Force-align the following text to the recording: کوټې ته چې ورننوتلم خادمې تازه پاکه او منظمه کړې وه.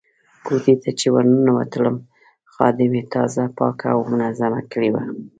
کوټې 0.45 0.73
ته 0.81 0.89
چې 0.99 1.07
ورننوتلم 1.15 1.95
خادمې 2.53 3.01
تازه 3.13 3.43
پاکه 3.57 3.87
او 3.95 3.99
منظمه 4.11 4.61
کړې 4.71 4.89
وه. 4.93 5.03